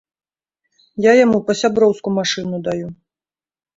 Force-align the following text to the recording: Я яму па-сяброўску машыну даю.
Я 1.05 1.11
яму 1.19 1.37
па-сяброўску 1.49 2.15
машыну 2.19 2.57
даю. 2.69 2.87